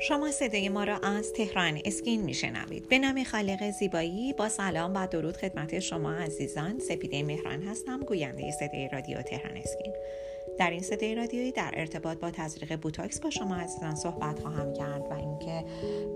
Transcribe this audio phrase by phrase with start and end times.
[0.00, 2.88] شما صدای ما را از تهران اسکین میشنوید.
[2.88, 6.78] به نام خالق زیبایی با سلام و درود خدمت شما عزیزان.
[6.78, 9.92] سپیده مهران هستم گوینده صدای رادیو تهران اسکین.
[10.58, 15.02] در این صدای رادیویی در ارتباط با تزریق بوتاکس با شما عزیزان صحبت خواهم کرد
[15.10, 15.64] و اینکه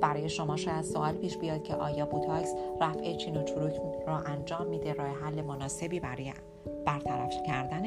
[0.00, 3.74] برای شما شاید سوال پیش بیاد که آیا بوتاکس رفع چین و چروک
[4.06, 6.32] را انجام میده راه حل مناسبی برای
[6.86, 7.86] برطرف کردن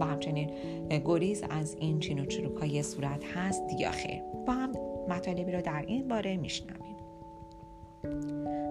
[0.00, 0.50] و همچنین
[1.04, 4.22] گریز از این چین و چروک های صورت هست یا خیر.
[4.46, 6.92] با هم مطالبی را در این باره میشنویم.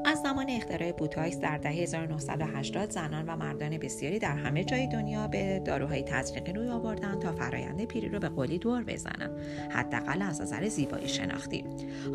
[0.05, 5.27] از زمان اختراع بوتاکس در دهه 1980 زنان و مردان بسیاری در همه جای دنیا
[5.27, 9.31] به داروهای تزریقی روی آوردن تا فرایند پیری رو به قولی دور بزنن
[9.69, 11.65] حداقل از نظر زیبایی شناختی.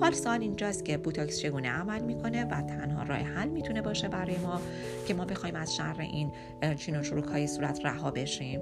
[0.00, 4.38] حال سوال اینجاست که بوتاکس چگونه عمل می‌کنه و تنها راه حل می‌تونه باشه برای
[4.38, 4.60] ما
[5.08, 6.32] که ما بخوایم از شر این
[6.76, 8.60] چین و چروک های صورت رها بشیم.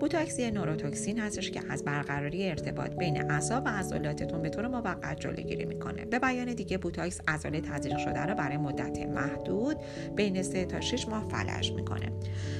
[0.00, 5.64] بوتاکس نوروتوکسین هستش که از برقراری ارتباط بین اعصاب و عضلاتتون به طور موقت جلوگیری
[5.64, 6.04] می‌کنه.
[6.04, 9.76] به بیان دیگه بوتاکس عضله تزریق شده رو برای مدت محدود
[10.16, 12.12] بین 3 تا 6 ماه فلج می‌کنه.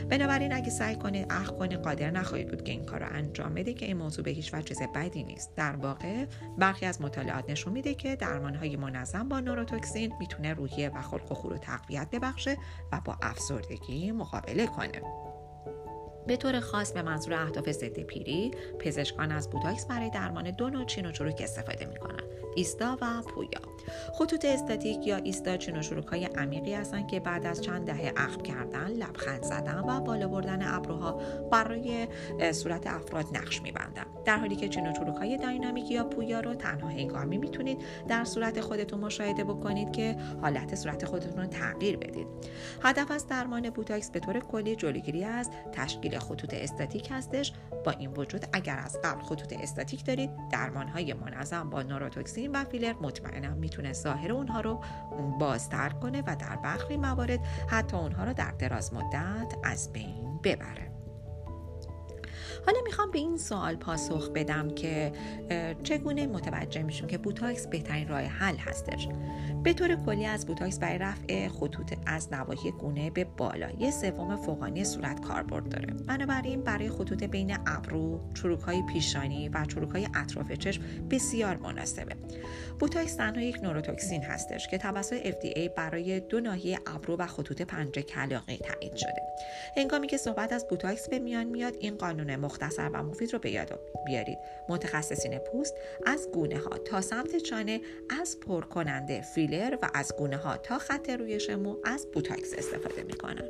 [0.08, 3.74] بنابراین اگه سعی کنید اخم کنید قادر نخواهید بود که این کار رو انجام بدید
[3.74, 5.56] که این موضوع به هیچ وجه چیز بدی نیست.
[5.56, 6.24] در واقع
[6.58, 11.34] برخی از مطالعات نشون میده که درمانهای منظم با نوروتوکسین می‌تونه روحیه و خلق و
[11.34, 12.56] خو رو تقویت ببخشه
[12.92, 15.29] و با افسردگی مقابله کنه.
[16.30, 20.84] به طور خاص به منظور اهداف ضد پیری پزشکان از بوتاکس برای درمان دو نوع
[20.84, 22.22] چین و چروک استفاده می‌کنند
[22.56, 23.69] ایستا و پویا.
[24.12, 28.88] خطوط استاتیک یا ایستا چروک های عمیقی هستند که بعد از چند دهه اخم کردن
[28.88, 31.20] لبخند زدن و بالا بردن ابروها
[31.52, 32.08] برای
[32.52, 34.04] صورت افراد نقش میبندن.
[34.24, 39.00] در حالی که چروک های داینامیک یا پویا رو تنها هنگامی می‌تونید در صورت خودتون
[39.00, 42.26] مشاهده بکنید که حالت صورت خودتون رو تغییر بدید.
[42.82, 47.52] هدف از درمان بوتاکس به طور کلی جلوگیری از تشکیل خطوط استاتیک هستش.
[47.84, 52.64] با این وجود اگر از قبل خطوط استاتیک دارید درمان های منظم با نوروتوکسین و
[52.64, 54.80] فیلر مطمئنا می‌تونه ظاهر اونها رو
[55.38, 60.99] بازتر کنه و در برخی موارد حتی اونها رو در دراز مدت از بین ببره.
[62.66, 65.12] حالا می‌خوام به این سوال پاسخ بدم که
[65.82, 69.08] چگونه متوجه میشیم که بوتاکس بهترین راه حل هستش؟
[69.62, 74.36] به طور کلی از بوتاکس برای رفع خطوط از نواحی گونه به بالا یه سوم
[74.36, 75.94] فوقانی صورت کاربرد داره.
[76.06, 82.16] بنابراین برای خطوط بین ابرو چروک های پیشانی و چروک های اطراف چشم بسیار مناسبه.
[82.78, 88.02] بوتاکس تنها یک نوروتوکسین هستش که توسط FDA برای دو ناحیه ابرو و خطوط پنجه
[88.02, 89.22] کلاغی تایید شده.
[89.76, 93.50] هنگامی که صحبت از بوتاکس به میان میاد این قانون مختصر و مفید رو به
[93.50, 94.38] یاد بیارید.
[94.68, 95.74] متخصصین پوست
[96.06, 97.80] از گونه ها تا سمت چانه
[98.20, 103.02] از پر کننده فیلر و از گونه ها تا خط رویش مو از بوتاکس استفاده
[103.02, 103.48] می‌کنن.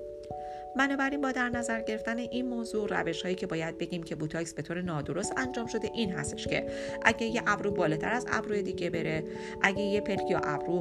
[0.77, 4.63] بنابراین با در نظر گرفتن این موضوع روش هایی که باید بگیم که بوتاکس به
[4.63, 6.67] طور نادرست انجام شده این هستش که
[7.03, 9.25] اگه یه ابرو بالاتر از ابروی دیگه بره
[9.63, 10.81] اگه یه پلک یا ابرو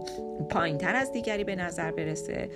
[0.50, 2.50] پایینتر از دیگری به نظر برسه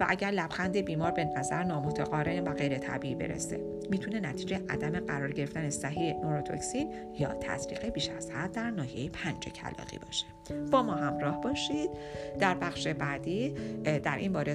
[0.00, 5.32] و اگر لبخند بیمار به نظر نامتقارن و غیر طبیعی برسه می‌تونه نتیجه عدم قرار
[5.32, 10.26] گرفتن صحیح نوروتوکسین یا تزریق بیش از حد در ناحیه پنجه کلاقی باشه.
[10.70, 11.90] با ما همراه باشید.
[12.40, 14.54] در بخش بعدی در این باره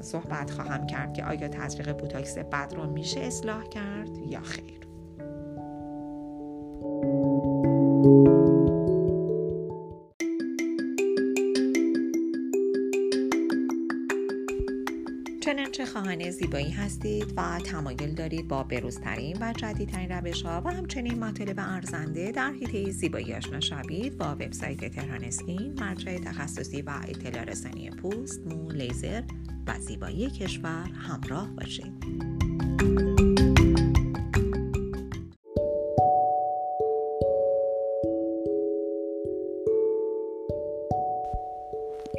[0.00, 4.86] صحبت خواهم کرد که آیا تزریق بوتاکس بد رو میشه اصلاح کرد یا خیر؟
[15.46, 21.24] چنانچه خواهان زیبایی هستید و تمایل دارید با بروزترین و جدیدترین روش ها و همچنین
[21.24, 27.44] مطالب ارزنده در حیطه زیبایی آشنا شوید با وبسایت تهران اسکین مرجع تخصصی و اطلاع
[27.44, 29.22] رسانی پوست مو لیزر
[29.66, 31.92] و زیبایی کشور همراه باشید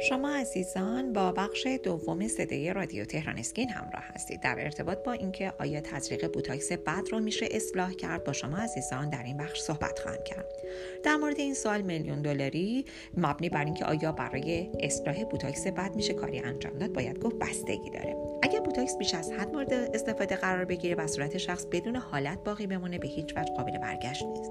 [0.00, 4.40] شما عزیزان با بخش دوم صدای رادیو تهران اسکین همراه هستید.
[4.40, 9.10] در ارتباط با اینکه آیا تزریق بوتاکس بد رو میشه اصلاح کرد با شما عزیزان
[9.10, 10.52] در این بخش صحبت خواهم کرد.
[11.04, 12.84] در مورد این سوال میلیون دلاری
[13.16, 17.90] مبنی بر اینکه آیا برای اصلاح بوتاکس بد میشه کاری انجام داد باید گفت بستگی
[17.90, 18.16] داره.
[18.78, 22.98] بوتاکس بیش از حد مورد استفاده قرار بگیره و صورت شخص بدون حالت باقی بمونه
[22.98, 24.50] به هیچ وجه قابل برگشت نیست.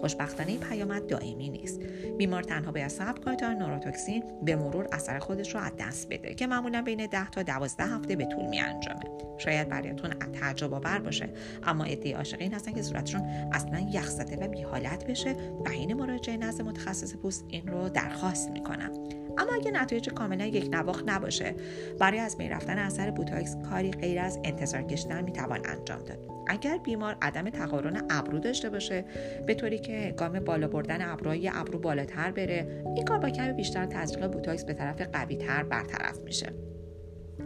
[0.00, 1.80] خوشبختانه این پیامد دائمی نیست.
[2.18, 6.34] بیمار تنها باید صبر کنه تا نوروتوکسین به مرور اثر خودش رو از دست بده
[6.34, 9.04] که معمولا بین 10 تا 12 هفته به طول می انجامه
[9.38, 11.28] شاید برایتون تعجب آور باشه
[11.62, 13.20] اما عده عاشقین هستن که صورتشون
[13.52, 17.88] اصلا یخ زده و بی حالت بشه و حین مراجعه نزد متخصص پوست این رو
[17.88, 18.90] درخواست می‌کنن
[19.38, 21.54] اما اگه نتایج کاملا یک نواخت نباشه
[21.98, 26.18] برای از بین رفتن اثر بوتاکس کاری غیر از انتظار کشیدن می‌توان انجام داد.
[26.46, 29.04] اگر بیمار عدم تقارن ابرو داشته باشه
[29.46, 33.52] به طوری که هنگام بالا بردن ابروها یه ابرو بالاتر بره این کار با کمی
[33.52, 36.73] بیشتر تزریق بوتاکس به طرف قوی تر برطرف میشه.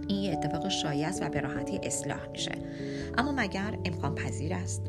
[0.09, 2.53] این یه اتفاق شایع است و به راحتی اصلاح میشه.
[3.19, 4.83] اما مگر امکان پذیر است؟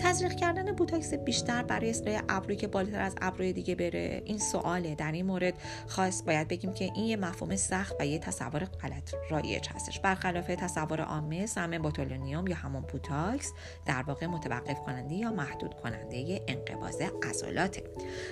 [0.00, 4.94] تزریق کردن بوتاکس بیشتر برای اصلاح ابرویی که بالاتر از ابروی دیگه بره؟ این سواله.
[4.94, 5.54] در این مورد
[5.86, 10.00] خاص باید بگیم که این یه مفهوم سخت و یه تصور غلط رایج هستش.
[10.00, 13.52] برخلاف تصور عامه سم بوتولینوم یا همون بوتاکس
[13.86, 17.82] در واقع متوقف کننده یا محدود کننده انقباض عضلاته.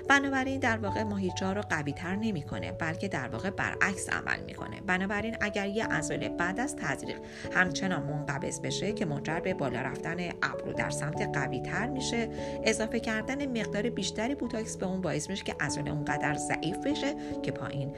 [0.08, 4.80] بنابراین در واقع ماهیچه رو قوی تر نمی‌کنه بلکه در واقع برعکس عمل می‌کنه.
[4.80, 7.18] بنابراین اگر یه عضله بعد از تزریق.
[7.52, 12.28] همچنان منقبض بشه که منجر به بالا رفتن ابرو در سمت قوی تر میشه.
[12.64, 17.50] اضافه کردن مقدار بیشتری بوتاکس به اون باعث میشه که عضله اونقدر ضعیف بشه که
[17.50, 17.92] پایین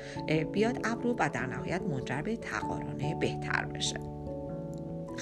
[0.52, 4.19] بیاد ابرو و در نهایت منجر به تقارن بهتر بشه.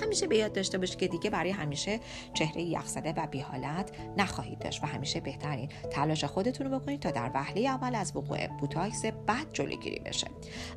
[0.03, 2.01] همیشه به یاد داشته باشید که دیگه برای همیشه
[2.35, 7.31] چهره یخزده و بیحالت نخواهید داشت و همیشه بهترین تلاش خودتون رو بکنید تا در
[7.35, 10.27] وهله اول از وقوع بوتاکس بد جلوگیری بشه.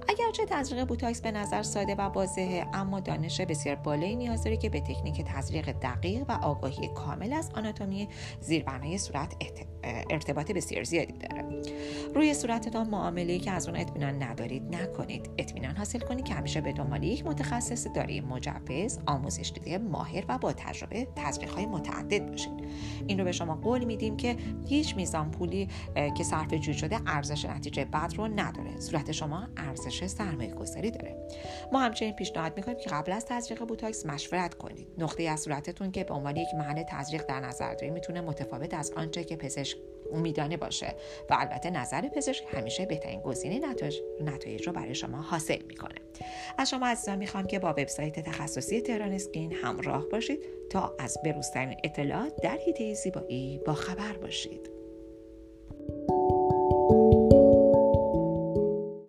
[0.10, 4.70] اگرچه تزریق بوتاکس به نظر ساده و واضحه اما دانش بسیار بالایی نیاز داره که
[4.70, 8.08] به تکنیک تزریق دقیق و آگاهی کامل از آناتومی
[8.42, 9.36] زیربنای صورت
[9.84, 11.46] ارتباط بسیار زیادی داره.
[12.16, 15.30] روی صورتتان معامله ای که از اون اطمینان ندارید نکنید.
[15.38, 20.38] اطمینان حاصل کنید که همیشه به دنبال یک متخصص دارای مجوز آموزش دیده ماهر و
[20.38, 22.52] با تجربه تزریق های متعدد باشید.
[23.08, 24.36] این رو به شما قول میدیم که
[24.68, 25.68] هیچ میزان پولی
[26.18, 28.80] که صرف جوی شده ارزش نتیجه بد رو نداره.
[28.80, 31.28] صورت شما ارزش سرمایه گذاری داره.
[31.72, 34.88] ما همچنین پیشنهاد می‌کنیم که قبل از تزریق بوتاکس مشورت کنید.
[34.98, 38.92] نقطه از صورتتون که به عنوان یک محل تزریق در نظر دارید می‌تونه متفاوت از
[38.92, 39.71] آنچه که پزشک
[40.14, 40.96] امیدانه باشه
[41.30, 45.96] و البته نظر پزشک همیشه بهترین گزینه نتایج, نتایج رو برای شما حاصل می‌کنه.
[46.58, 51.78] از شما عزیزان می‌خوام که با وبسایت تخصصی تهران اسکین همراه باشید تا از بروزترین
[51.84, 54.81] اطلاعات در حیطه زیبایی با خبر باشید.